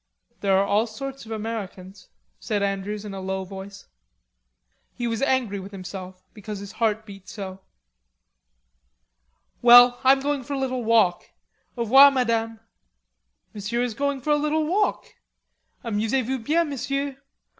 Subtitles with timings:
[0.39, 2.09] "There are all sorts of Americans,"
[2.39, 3.85] said Andrews in a low voice.
[4.95, 7.61] He was angry with himself because his heart beat so.
[9.61, 11.29] "Well, I'm going for a little walk.
[11.77, 12.59] Au revoir, Madame."
[13.53, 15.05] "Monsieur is going for a little walk.
[15.83, 17.17] Amusez vous bien, Monsieur.